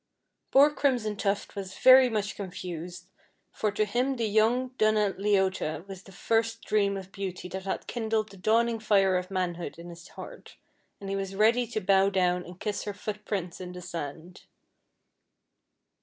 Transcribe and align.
Poor 0.49 0.71
Crimson 0.73 1.15
Tuft 1.15 1.55
was 1.55 1.77
very 1.77 2.09
much 2.09 2.35
confused, 2.35 3.05
for 3.51 3.71
to 3.71 3.85
him 3.85 4.15
the 4.15 4.25
young 4.25 4.69
Donna 4.79 5.13
Leota 5.13 5.87
was 5.87 6.01
the 6.01 6.11
first 6.11 6.63
dream 6.63 6.97
of 6.97 7.11
beauty 7.11 7.47
that 7.49 7.65
had 7.65 7.85
kindled 7.85 8.29
the 8.31 8.37
dawning 8.37 8.79
fire 8.79 9.15
of 9.15 9.29
manhood 9.29 9.77
in 9.77 9.89
his 9.89 10.07
heart, 10.07 10.57
and 10.99 11.11
he 11.11 11.15
was 11.15 11.35
ready 11.35 11.67
to 11.67 11.81
bow 11.81 12.09
down 12.09 12.43
and 12.45 12.59
kiss 12.59 12.85
her 12.85 12.95
foot 12.95 13.25
prints 13.25 13.61
in 13.61 13.73
the 13.73 13.81
sand. 13.83 14.45